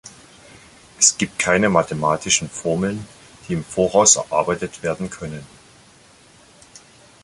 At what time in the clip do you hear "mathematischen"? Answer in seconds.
1.69-2.49